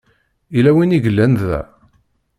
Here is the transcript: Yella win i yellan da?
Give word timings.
Yella 0.53 0.71
win 0.75 0.95
i 0.97 0.99
yellan 1.03 1.33
da? 1.41 1.59